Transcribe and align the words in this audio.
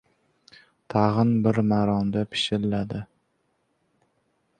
Tag‘in 0.93 1.33
bir 1.47 1.59
maromda 1.71 2.23
pishilladi. 2.31 3.03